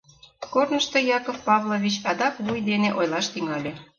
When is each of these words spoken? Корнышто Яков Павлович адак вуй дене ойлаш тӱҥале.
Корнышто 0.53 0.97
Яков 1.17 1.37
Павлович 1.47 1.95
адак 2.09 2.35
вуй 2.45 2.59
дене 2.69 2.89
ойлаш 2.99 3.25
тӱҥале. 3.33 3.71